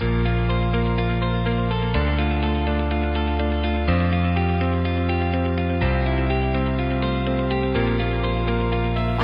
[0.00, 0.08] 欢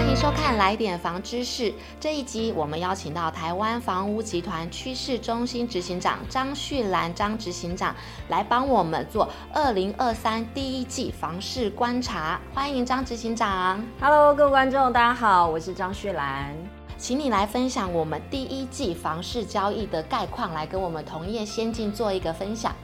[0.07, 7.97] 迎收看来点房知识这一集，我们邀请到台湾房屋集团趋势中心执行长张旭兰张执行长
[8.29, 12.39] 来帮我们做二零二三第一季房市观察。
[12.53, 13.83] 欢迎张执行长。
[13.99, 16.55] Hello，各位观众，大家好，我是张旭兰，
[16.99, 22.75] 请你来分享我们第一季房市交易的概况，来跟我们同业先进做一个分享。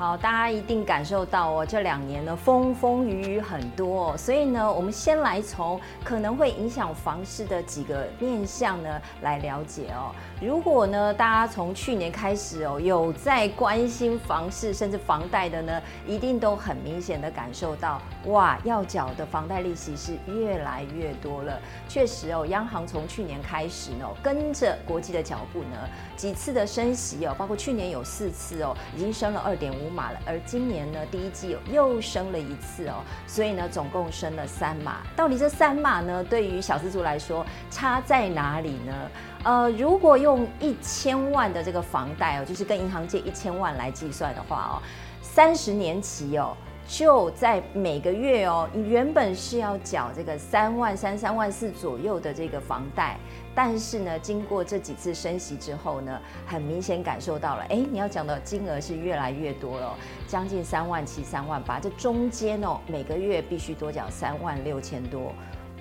[0.00, 10.10] 好，大家一定感受到哦，这两年呢风风雨雨很多哦，所以呢，我们先来从可能会影响房市的几个面向呢来了解哦。
[10.40, 21.60] 如果呢，大家从去年开始哦，有在关心房市甚至房贷的呢，一定都很明显的感受到，哇，要缴的房贷利息是越来越多了。
[21.90, 25.76] 确实哦，央行从去年开始呢，跟着国际的脚步呢，
[26.16, 29.89] 几次的升息哦，包括去年有四次哦，已经升了二点五。
[29.90, 34.98] 码了，而今年呢，第一季又升了一次哦，所以呢，总共升了三码。
[35.14, 39.10] 到底这三码呢，对于小资族来说差在哪里呢？
[39.42, 44.82] 呃，如果用一千万的这个房贷哦，就是跟银行借一千万来计算的话哦，
[45.22, 46.56] 三十年期哦。
[46.90, 53.16] 就在每个月哦，你原本是要缴这个三万三、三万四左右的这个房贷，
[53.54, 59.94] 但是呢，经过这几次升息之后呢，很明显感受到了，哎，你要缴的金额是越来越多了，
[60.26, 65.32] 将近三万七、三万八，这中间哦，每个月必须多缴三万六千多。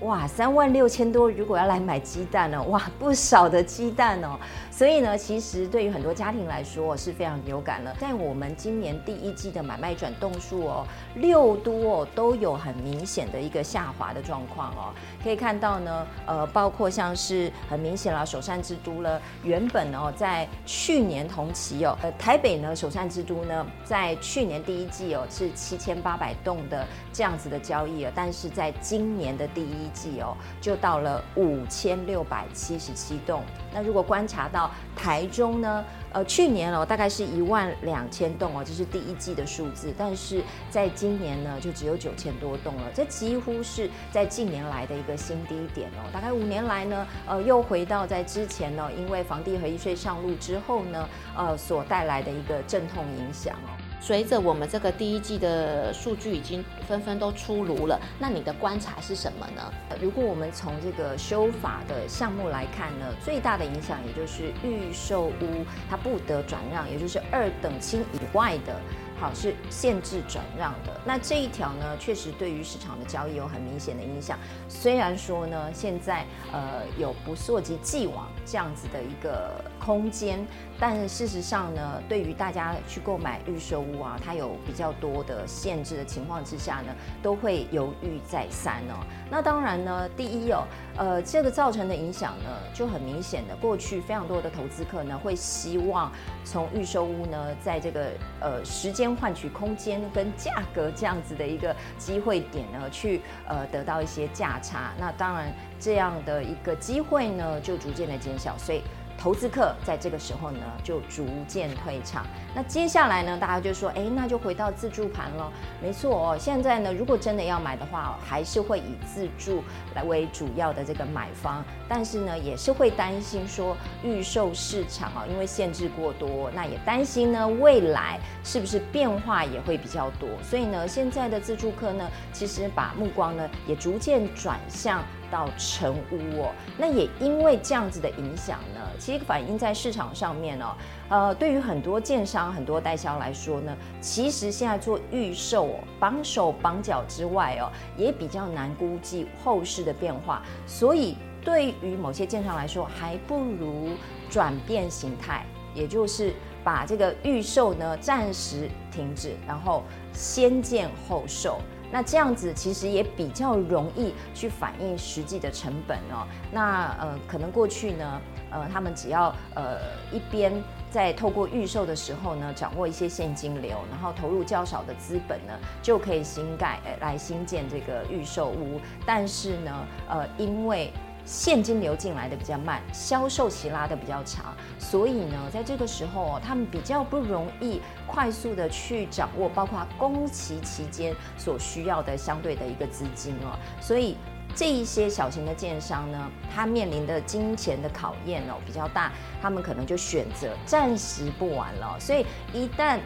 [0.02, 2.64] 哇，三万六千多，如果要来买鸡蛋呢？
[2.70, 4.40] 哇，不少的鸡蛋哦。
[4.80, 7.94] 所以呢，其实对于很多家庭来说是非常有感了。
[8.00, 14.94] 在我们今年第一季的买卖转动数哦，六都哦都有很明显的一个下滑的状况哦。
[15.22, 33.44] 可以看到呢，呃，包括像是很明显了，首善之都了，原本哦在去年同期哦，呃，台北呢首善之都呢，在去年第一季哦是七千八百栋的这样子的交易啊，但是在今年的第一季哦，就到了五千六百七十七栋。
[33.74, 46.10] 那如果观察到台中呢，呃，去年哦大概是一万两千栋哦，这是第一季的数字，但是在今年呢就只有九千多栋了，这几乎是在近年来的一个新低点哦。
[46.14, 53.70] 大概五年来呢，呃，又回到在之前呢，因为房地合一税上路之后呢，呃，所带来的一个阵痛影响哦。
[54.02, 59.74] 随着我们这个第一季的数据已经纷纷都出炉了，那你的观察是什么呢？
[60.02, 68.76] 如果我们从这个修法的项目来看呢，最大的影响也就是预售屋它不得转让，也就是二等亲以外的。
[69.20, 70.98] 好，是限制转让的。
[71.04, 74.40] 那这一条呢，确实对于市场的交易有很明显的影响。
[74.70, 80.48] 虽然说呢，现在呃有不溯及既往这样子的一个空间，
[80.80, 89.06] 但是事实上呢，对于大家去购买预售屋啊，它有比较多的限制的情况之下呢，都会犹豫再三哦。
[89.30, 90.64] 那当然呢，第一哦，
[90.98, 96.12] 呃，这个造成的影响呢，就很明显的，过去非常多的投资客呢，会希望
[96.46, 98.08] 从预售屋呢，在这个
[98.40, 99.10] 呃时间。
[99.20, 104.94] 换取空间跟价格这样子的一个机会点呢，去呃得到一些价差。
[104.98, 108.82] 那当然这样的一个机会呢，就逐渐的减小，所以。
[109.20, 112.26] 投资客在这个时候呢，就逐渐退场。
[112.56, 115.52] 那接下来呢，大家就说，哎，那就回到自助盘了。
[115.84, 119.62] 没错哦，现在呢，如果真的要买的话，还是会以自助
[119.94, 121.64] 来为主要的这个买方。
[121.90, 130.30] 但是呢，也是会担心说，预售市场啊，因为限制过多，那也担心呢，未来是不是变化也会比较多。
[130.42, 135.04] 所以呢，现在的自助客呢，其实把目光呢，也逐渐转向。
[135.32, 140.76] 到成屋哦，那也因为这样子的影响呢，其实反映在市场上面哦，
[141.10, 153.90] 呃，对于很多建商、很多代销来说呢，其实现在做预售哦，绑手绑脚之外哦，也比较难估计后市的变化，所以对于某些建商来说，还不如
[154.30, 159.84] 转变形态，也就是把这个预售呢暂时停止，然后
[160.14, 161.60] 先建后售。
[161.92, 166.28] 那这样子其实也比较容易去反映实际的成本哦。
[166.52, 168.22] 那呃，可能过去呢，
[168.52, 169.78] 呃，他们只要呃
[170.12, 170.54] 一边
[170.92, 178.80] 在透过预售的时候呢，掌握一些现金流，然后投入较少的资本呢，就可以新盖来新建这个预售屋。
[179.06, 180.92] 但是呢，呃，因为
[181.32, 194.18] 现金流进来的比较慢，销售期拉得比较长，所以呢，在这个时候哦，他们比较不容易快速的去掌握，包括工期期间所需要的相对的一个资金哦，所以
[194.56, 201.96] 这一些小型的建商呢，他面临的金钱的考验哦比较大，他们可能就选择暂时不玩了。
[202.00, 202.98] 所以一旦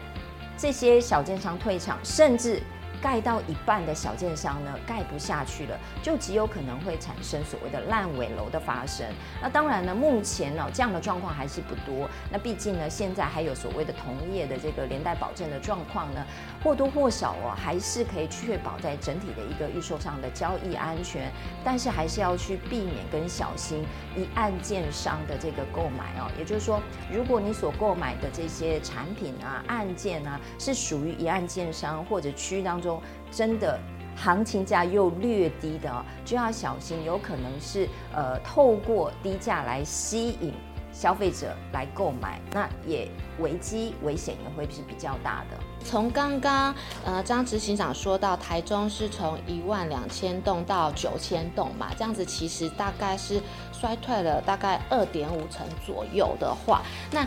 [0.56, 2.62] 这些小建商退场，甚至
[3.04, 9.06] 盖到一半的小建商呢，盖不下去了，就极有可能会产生所谓的烂尾楼的发生。
[9.42, 12.08] 那当然呢，目前呢这样的状况还是不多。
[12.32, 16.24] 那毕竟呢，现在还有所谓的同业的这个连带保证的状况呢，
[16.62, 21.30] 或多或少哦，还是可以确保在整体的一个预售上的交易安全。
[21.62, 23.84] 但是还是要去避免跟小心
[24.16, 26.30] 一案建商的这个购买哦。
[26.38, 26.80] 也就是说，
[27.12, 32.93] 如果你所购买的这些产品啊、案件啊，是属于一案建商或者区域当中。
[33.30, 33.78] 真的
[34.16, 40.52] 行情价又略低的哦，就要小心，有可能是呃透过低价来吸引
[40.92, 43.10] 消费者来购买，那也
[43.40, 45.56] 危机危险也会是比较大的。
[45.84, 46.72] 从刚刚
[47.04, 53.42] 呃张执行长说到台中是从一万两千栋到九千栋嘛，这样子其实大概是
[53.72, 57.26] 衰退了大概二点五成左右的话，那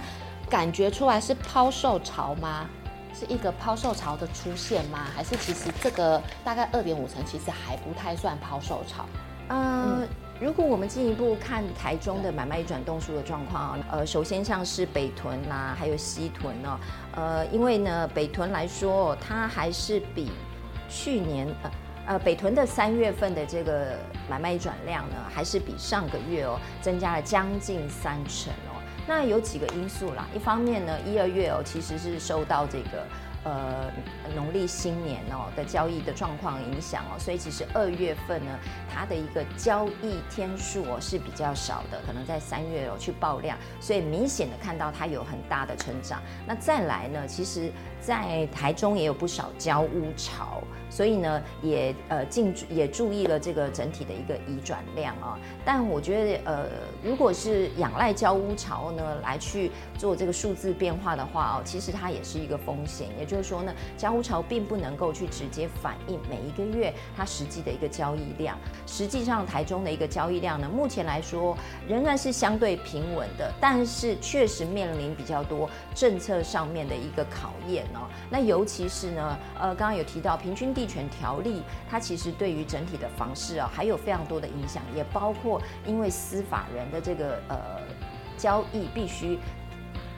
[0.49, 2.65] 感觉出来是抛售潮吗？
[3.13, 5.05] 是一个抛售潮的出现吗？
[5.15, 9.05] 还是其实这个大概二点五成，其实还不太算抛售潮？
[9.49, 10.07] 呃，嗯、
[10.41, 16.77] 如果我们进一步看台中的买卖转动数的状况啊，呃，首先像是北屯啦、啊，还有西屯哦，
[17.15, 20.29] 呃，因为呢，北屯来说，它还是比
[20.89, 21.71] 去年呃
[22.07, 23.97] 呃北屯的三月份的这个
[24.29, 28.66] 买卖转量呢，还是比上个月哦增加了将近三成哦。
[29.07, 33.07] 那有几个因素啦，一方面呢，一二月哦，其实是受到这个
[33.45, 33.89] 呃
[34.35, 38.51] 农历新年哦的交易的状况影响哦，所以其实二月份呢，
[38.93, 46.21] 它的一个交易天数哦是比较少的，可能在三月哦去爆量，所以明显的看到它有很大的成长。
[46.45, 50.61] 那再来呢，其实在台中也有不少交屋潮。
[50.89, 55.37] 所以呢，也呃进也注意了这个整体的一个移转量啊。
[55.65, 56.65] 但我觉得呃，
[57.03, 63.09] 如果是仰赖交屋潮呢来去做这个数字变化的话哦，其实它也是一个风险。
[63.19, 68.57] 也就是说呢，交屋潮并不能够去直接反映每一个月它实际的一个交易量。
[68.87, 71.55] 实际上，台中的一个交易量呢，目前来说
[71.85, 78.07] 仍然是相对平稳的，但是确实面临比较多政策上面的一个考验哦。
[78.29, 87.57] 那尤其是呢，呃，刚刚有提到平均地权条例，它其实对于整体的房市啊，还有非常多的影响，也包括因为司法人的这个呃
[88.37, 89.39] 交易必须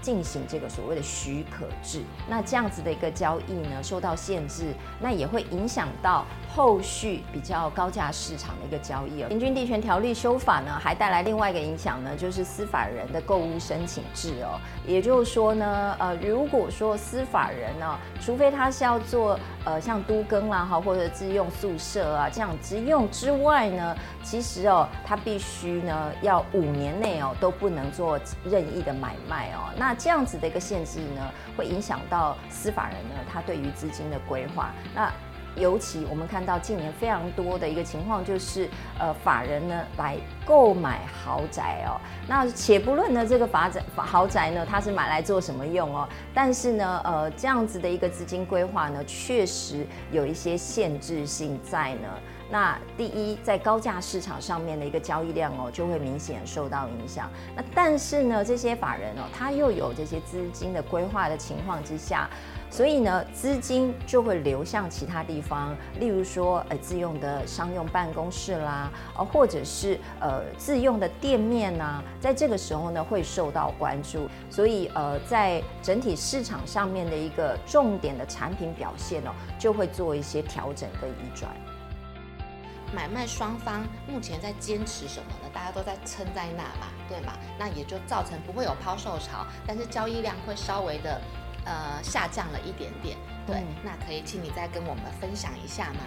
[0.01, 6.25] 进行这个所谓的许可制，那这样子的一个交易呢，受到限制，那也会影响到。
[6.51, 14.59] 后续比较高价市场的一个交易哦，平均地权条例修法呢，还带来另外一个影响呢，就是司法人的购屋申请制哦。
[14.85, 29.69] 也就是说呢，呃，如果说司法人呢，除非他是要做呃像都更啦哈，或者自用宿舍啊这样自用之外呢，其实哦，他必须呢要五年内哦都不能做任意的买卖哦。
[29.77, 35.11] 那那这样子的一个限制呢，会影响到司法人呢他对于资金的规划那。
[35.55, 38.69] 尤其我们看到近年非常多的一个情况，就是
[38.99, 40.15] 呃法人呢来
[40.45, 41.99] 购买豪宅哦。
[42.27, 46.07] 那且不论呢这个法宅豪宅呢，它是买来做什么用哦？
[46.35, 52.07] 但是呢，呃这样子的一个资金规划呢，确实有一些限制性在呢。
[52.51, 57.29] 那第一，在高价市场上面的一个交易量哦，就会明显受到影响。
[57.55, 62.29] 那但是呢，这些法人哦，他又有这些资金的规划的情况之下。
[62.71, 74.29] 所以呢，资金就会流向其他地方，例如说，呃，自用的商用办公室啦，呃，或者是呃自用的店面呐，在这个时候呢，会受到关注。
[74.51, 81.51] 所以，呃，在整体市场上面的一个重点的产品表现呢，就会做一些调整跟移转。
[82.93, 85.49] 买卖双方目前在坚持什么呢？
[85.53, 87.33] 大家都在撑在那嘛，对吗？
[87.57, 91.21] 那也就造成不会有抛售潮，但是交易量会稍微的。
[91.65, 95.99] 呃，下降了一点点，对，嗯、那可以请你再跟我们分享一下吗？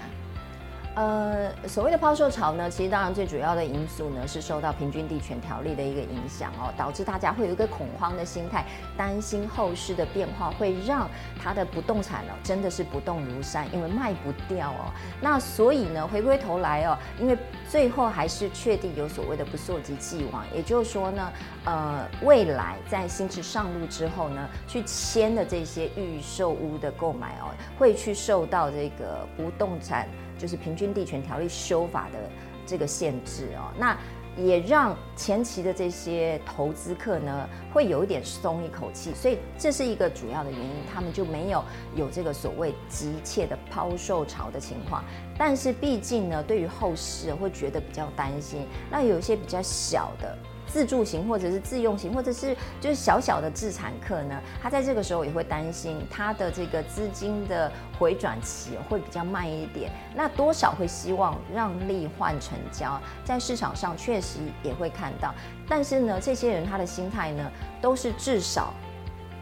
[0.94, 11.08] 呃，所谓的抛售潮呢，其实当然最主要的因素呢是受到平均地权条例的一个影响哦，导致大家会有一个恐慌的心态，担心后市的变化会让
[11.42, 14.92] 他的不动产呢真的是不动如山，因为卖不掉哦。
[15.18, 17.38] 那所以呢，回归头来哦，因为
[17.70, 21.32] 最后还是确定有所谓的不溯及既往，也就是说呢，
[21.64, 30.06] 呃，未来在新制上路之后呢，去签的这些预售屋的购买哦，会去受到这个不动产。
[30.42, 32.18] 就是平均地权条例修法的
[32.66, 33.96] 这个限制哦，那
[34.36, 41.62] 也让前期的这些投资客呢会有一点松一口气，所以这是一个主要的原因，他们就没有
[41.94, 45.04] 有这个所谓急切的抛售潮的情况。
[45.38, 50.36] 但是毕竟呢，对于后市会觉得比较担心，那有一些比较小的。
[50.72, 65.34] 自住型或者是自用型，或者是就是小小的自产客呢，他在这个时候也会担心他的这个资金的回转期会比较慢一点，那多少会希望让利换成交，在市场上确实也会看到，
[65.68, 67.50] 但是呢，这些人他的心态呢
[67.82, 68.72] 都是至少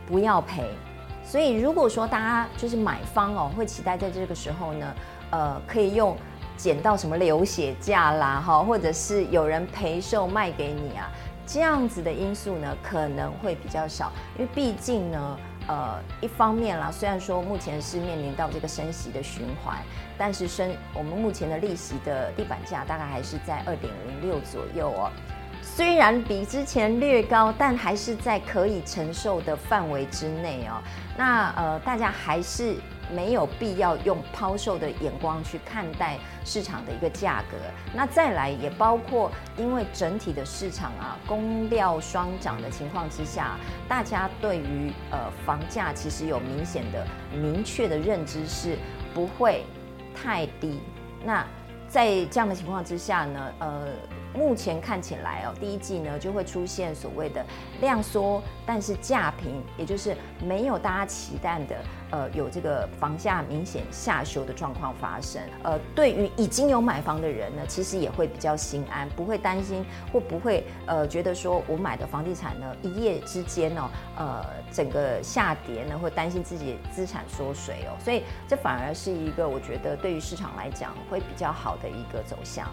[0.09, 0.65] 不要赔，
[1.25, 4.95] 所以如果说大家就是买方哦，会期待在这个时候呢，
[5.31, 6.17] 呃，可以用。
[6.61, 11.09] 捡到什么流血价啦，哈，或者是有人赔售卖给你啊，
[11.47, 15.39] 这样子的因素呢，可能会比较少，因为毕竟呢，
[15.69, 19.79] 呃，一方面啦，虽然说目前是面临到这个升息的循环，
[20.19, 25.11] 但是升我们目前的利息的地板价大概还是在二点零六左右哦，
[25.63, 30.83] 虽然比之前略高，但还是在可以承受的范围之内哦。
[31.17, 32.77] 那呃，大家还是。
[33.13, 37.57] 没有必要用抛售的眼光去看待市场的一个价格。
[37.93, 48.79] 那再来也包括，因为整体的市场啊，供料双涨的情况之下，大家对于呃房价其实有明显的、明确的认知是
[49.13, 49.65] 不会
[50.15, 50.79] 太低。
[51.25, 51.45] 那
[51.89, 53.89] 在这样的情况之下呢，呃。
[54.35, 57.45] 目前看起来哦，第一季呢就会出现所谓的
[57.81, 61.77] 量缩，但是价平，也就是没有大家期待的，
[62.11, 65.43] 呃，有这个房价明显下修的状况发生。
[65.63, 82.69] 呃，对于已经有买房的人呢，其实也会比较心安，不会担心或不会呃觉得说我买的房地产呢一夜之间哦，呃，整个下跌呢，会担心自己资产缩水哦，所以这反而是一个我觉得对于市场来讲会比较好的一个走向。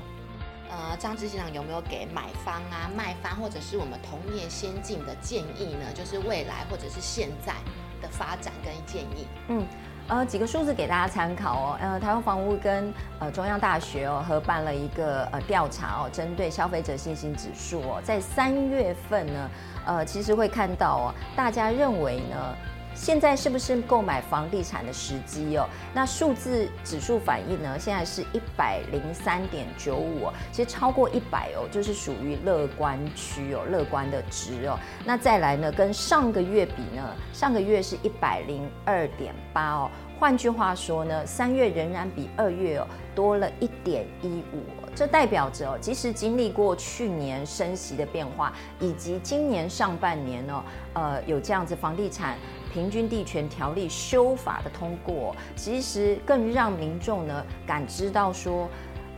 [0.69, 5.91] 呃，张执行长有没有给买方啊、卖方或者是我们同业先进的建议呢？
[5.93, 7.53] 就是未来或者是现在
[8.01, 9.27] 的发展跟建议。
[9.47, 9.65] 嗯，
[10.07, 11.77] 呃，几个数字给大家参考哦。
[11.79, 19.49] 呃，台湾房屋跟呃中央大学哦合办了一个呃调查哦，针对消费者信心指数哦，在三月份呢，
[19.85, 22.55] 呃，其实会看到哦，大家认为呢。
[22.97, 25.69] 现在是不是购买房地产的时机哦？
[25.93, 27.77] 那数字指数反应呢？
[27.79, 34.77] 现在是一百零三点九五，其实超过一百哦，就是属于乐观区哦，乐观的值哦。
[35.05, 37.15] 那再来呢，跟上个月比呢？
[37.31, 39.91] 上个月是一百零二点八哦。
[40.19, 44.63] 换句话说呢，三月仍然比二月哦多了一点一五，
[44.95, 50.63] 这代表着哦，即使经历过去年升息的变化，以及今年上半年哦，
[50.93, 52.35] 呃，有这样子房地产。
[52.73, 58.69] 平均地权条例修法的通过，其实更让民众呢感知到说，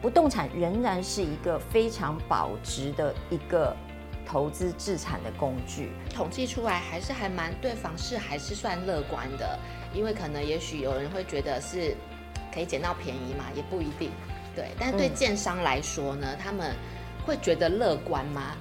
[0.01, 3.75] 不动产仍然是一个非常保值的一个
[4.25, 5.91] 投资置产的工具。
[6.13, 9.59] 统计出来还是还蛮对房市还是算乐观的，
[9.93, 11.95] 因为可能也许有人会觉得是
[12.53, 14.11] 可以捡到便宜嘛，也不一定。
[14.55, 16.75] 对，但是对建商来说呢，嗯、他们
[17.25, 18.55] 会觉得乐观吗？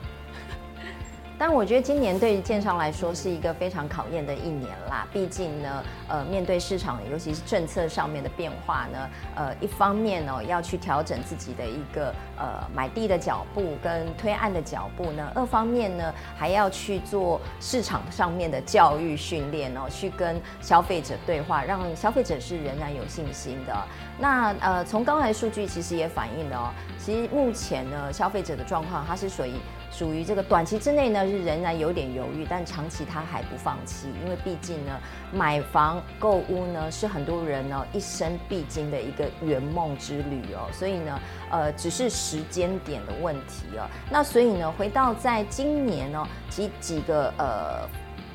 [1.38, 5.06] 但我觉得今年对于建商来说是一个非常考验的一年啦。
[5.12, 23.76] 毕竟呢，呃，面对市场，尤其是政策上面的变化呢，呃，一方面呢，要去调整自己的一个呃买地的脚步跟推案的脚步呢；二方面呢，还要去做市场上面的教育训练哦，去跟消费者对话，让消费者是仍然有信心的。
[24.18, 26.66] 那呃，从刚才数据其实也反映了哦，
[26.98, 29.52] 其实目前呢，消费者的状况它是属于。
[29.98, 34.92] 属于这个短期之内呢，是仍然有点犹豫，但长期他还不放弃，因为毕竟呢，
[35.32, 43.90] 买房购屋呢是很多人呢一生必经的一个圆梦之旅哦，所以呢，呃，只是时间点的问题哦。
[44.08, 47.88] 那所以呢，回到在今年呢，几几个呃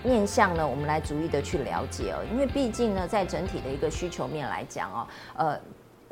[0.04, 5.58] 面向呢，我们来逐一的去了解哦，因为毕竟呢，在整体的一个需求面来讲哦，呃。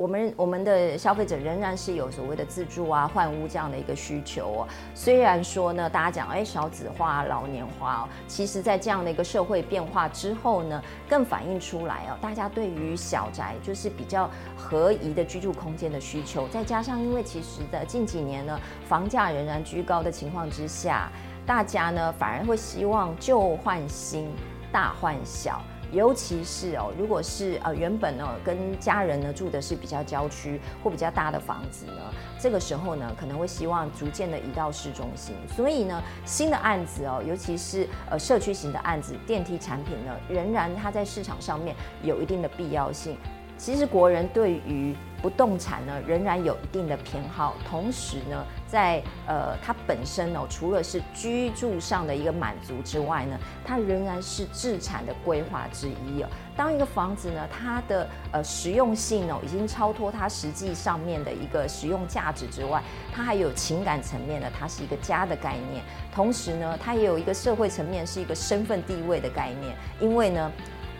[0.02, 4.68] 我们我们的消费者仍然是有所谓的自住啊、换屋这样的一个需求哦。
[4.96, 16.48] 虽然说呢，大家讲哎少子化、老年化哦，其实在这样的一个社会变化之后呢，更反映出来哦，大家对于小宅就是比较合宜的居住空间的需求。
[16.48, 21.08] 再加上因为其实的近几年呢，房价仍然居高的情况之下，
[21.46, 24.28] 大家呢反而会希望旧换新、
[24.72, 25.62] 大换小。
[25.92, 32.00] 尤其是哦，如果是呃原本呢跟家人呢住的是比较郊区或比较大的房子呢，
[32.40, 35.34] 这个时候呢可能会希望逐渐的移到市中心。
[35.54, 43.16] 所以呢，新的案子哦，尤其是呃社区型的案子，电梯产品呢，仍然它在市场上面有一定的必要性。
[43.56, 47.54] 其实国人对于不动产呢，仍然有一定的偏好。
[47.64, 56.28] 同时呢，在呃，它本身哦，除了是居住上的一个满足之外呢，它仍然是置产的规划之一哦。
[56.56, 62.82] 当一个房子呢，它的呃实用性哦，已经超脱它实际上面的一个实用价值之外，
[63.12, 65.84] 它还有情感层面的，它是一个家的概念。
[66.12, 69.76] 同时呢，它也有一个社会层面，是一个身份地位的概念。
[70.00, 70.50] 因为呢。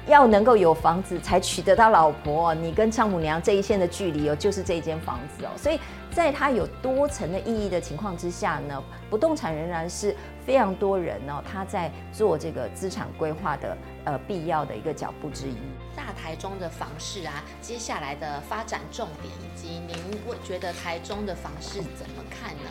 [0.07, 5.51] 要能够有房子才娶得到老婆，你跟丈母娘这一线的距离哦，就是这一间房子哦。
[5.57, 5.79] 所以，
[6.11, 15.57] 在它有多层的意义的情况之下呢，不动产仍然是非常多人哦，他在做这个资产规划的呃必要的一个脚步之一。
[15.95, 22.71] 大台中的房市啊，接下来的发展重点，以及您会觉得台中的房市怎么看呢？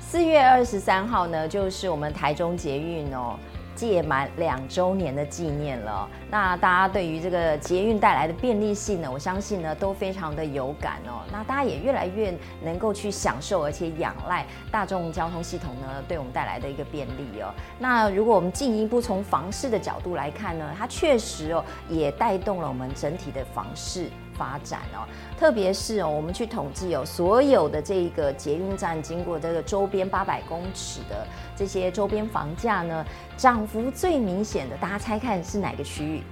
[0.00, 3.36] 四月二十三号呢，就是我们台中捷运哦。
[3.74, 11.22] 届满两周年的纪念了，那大家对于这个捷运带来的便利性呢，我相信呢都非常的有感哦。
[11.32, 17.52] 那大家也越来越能够去享受，而且仰赖大众交通系统呢对我们带来的一个便利哦。
[17.78, 24.08] 那如果我们进一步从房市的角度来看呢，它确实哦也带动了我们整体的房市。
[24.36, 25.06] 发展哦，
[25.38, 31.26] 特别是哦，我们去统计哦，所有的这个捷运站经过这个周边八百公尺的
[31.56, 33.04] 这些周边房价呢，
[33.36, 36.22] 涨幅最明显的，大家猜看是哪个区域？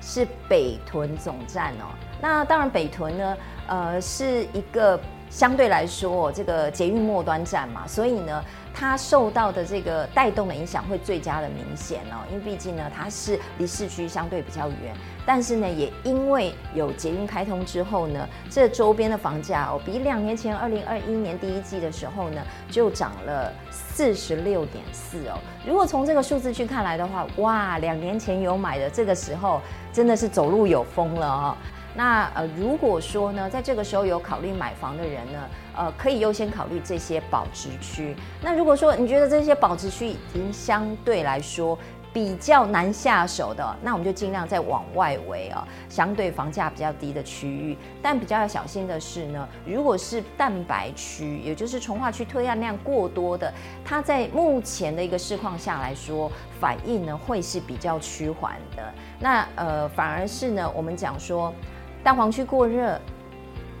[0.00, 1.92] 是北屯总站哦。
[2.20, 3.36] 那当然，北屯呢，
[3.66, 4.98] 呃，是一个
[5.28, 8.42] 相对来说这个捷运末端站嘛，所以呢。
[8.72, 14.94] 它受到的这个带动的影响会最佳的明显哦，因为毕竟呢，它是离市区相对比较远，
[15.26, 25.38] 但是呢，也因为有捷运开通之后呢，这周边的房价哦，比两年前二零二一年第一季的时候呢，就涨了四十六点四哦。
[25.66, 29.60] 如果从这个数字去看来的话，哇，两年前有买的，这个时候
[29.92, 31.56] 真的是走路有风了哦。
[31.94, 35.38] 那呃，如果说呢，在这个时候有考虑买房的人呢，
[35.76, 38.14] 呃，可以优先考虑这些保值区。
[38.40, 41.76] 那如果说你觉得这些保值区已经相对来说
[42.12, 47.76] 比较难下手的，那我们就尽量再往外围啊，相对房价比较低的区域。
[48.00, 53.52] 但比较要小心的是呢，如果是蛋白区，也就是从化区推案量过多的，
[53.84, 56.30] 它在目前的一个市况下来说，
[56.60, 58.94] 反应呢会是比较趋缓的。
[59.18, 61.52] 那呃，反而是呢，我们讲说。
[62.02, 62.98] 蛋黄区过热，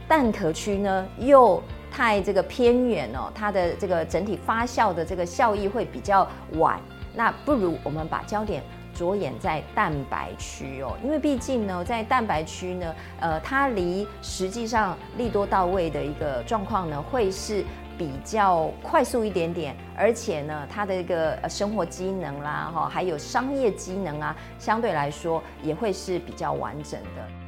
[0.06, 6.80] 蛋壳区呢又太这个偏远哦，它的这个整体发酵的这个效益会比较晚。
[7.14, 8.62] 那不如我们把焦点
[8.94, 17.64] 着眼在蛋白区哦，因为毕竟呢，在蛋白区呢，呃，它离实际上利多到位的一个状况呢，会是
[17.98, 27.39] 比较快速一点点，而且呢，它的一个生活机能啦，哈，还有商业机能啊，相对来说也会是比较完整的。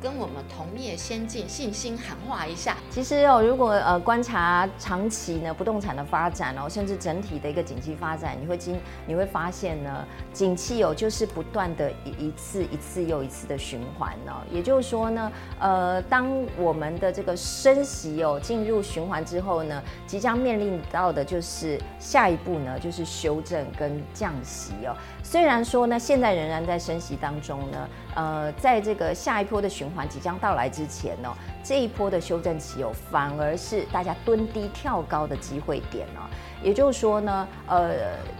[0.00, 2.76] 跟我们同业先进信心喊话一下。
[2.90, 14.42] 其实哦，如果呃观察长期呢不动产的发展哦，甚至整体的一个景气发展，你会经你会发现呢，景气哦就是不断的一一次一次又一次的循环哦。
[14.50, 24.96] 也就是说呢，呃，当我们的这个升息哦进入循环之后呢，即将面临到的就是下一步呢就是修正跟降息哦。
[25.22, 36.28] 虽然说呢，现在仍然在升息当中呢，呃，在这个下一波的循环即将到来之前呢，这一波的修正期哦，反而是大家蹲低跳高的机会点哦。
[36.62, 37.94] 也就是说呢，呃，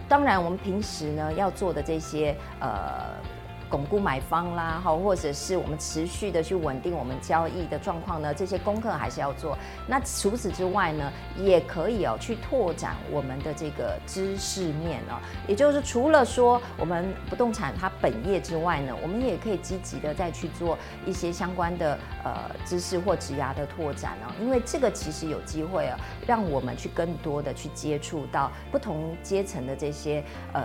[0.09, 3.22] 当然我们平时呢要做的这些呃。
[3.73, 9.57] 巩固买方啦，好，或者是我们持续的去稳定我们交易的状况呢，这些功课还是要做。
[9.87, 15.17] 那除此之外呢，也可以哦去拓展我们的这个知识面哦，
[15.49, 30.63] 也就是除了说我们不动产它本业之外呢，我们也可以积极的再去做一些相关的呃知识或职涯的拓展哦，因为这个其实有机会啊，让我们去更多的去接触到不同阶层的这些呃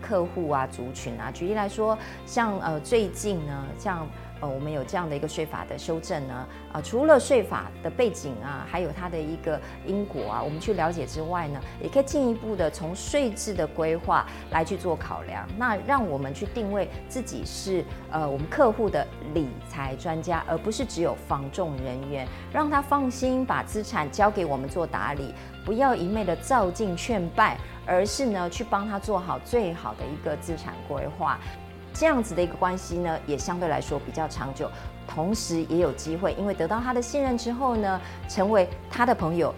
[0.00, 1.96] 客户啊族群啊，举例来说。
[2.32, 4.08] 像呃最近呢，像
[4.40, 25.34] 呃我们有这样的一个税法的修正呢，啊、除了税法的背景啊，还有它的一个因果啊，我们去了解之外呢，也可以进一步的从税制的规划来去做考量，那让我们去定位自己是呃我们客户的理财专家，而不是只有房仲人员，让他放心把资产交给我们做打理，
[25.66, 31.38] 不要一昧的照进劝败，而是呢去帮他做好最好的一个资产规划。
[31.94, 34.70] 这样子的一个关系呢，也相对来说比较长久，
[35.06, 39.54] 同时也有机会，因为得到他的信任之后呢，成为他的朋友，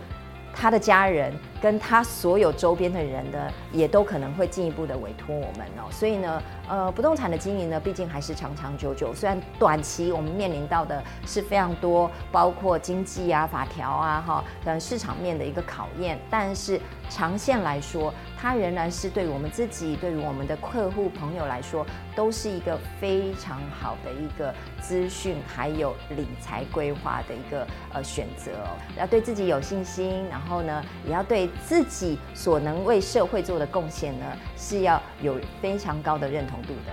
[0.55, 5.91] 他的家人跟他所有周边的人呢，也都可能会进一步的委托我们哦。
[5.91, 9.13] 所以呢，呃，不动产的经营呢，毕竟还是长长久久。
[9.15, 28.77] 虽然短期我们面临到的是非常多，包括经济啊、法条啊、哈等市场面的一个考验，但是长线来说，它仍然是对于我们自己、对于我们的客户朋友来说，都是一个非常好的一个资讯，还有理财规划的一个呃选择哦。
[28.99, 34.27] 要对自己有信心，然后然后呢，也要对自己所能为社会做的贡献呢，
[34.59, 36.93] 是要有非常高的认同度的。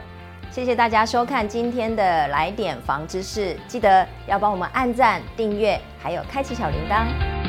[0.49, 7.40] 谢谢大家收看今天的来点房知识，记得要帮我们按赞、订阅，还有开启小铃铛。